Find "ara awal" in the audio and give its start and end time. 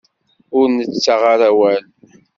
1.33-1.83